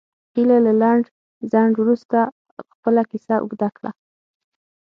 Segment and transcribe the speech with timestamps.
[0.35, 1.03] هیلې له لنډ
[1.51, 2.19] ځنډ وروسته
[2.73, 3.91] خپله کیسه اوږده کړه